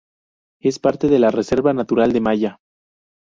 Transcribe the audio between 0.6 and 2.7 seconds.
Es parte de la Reserva natural de Malla.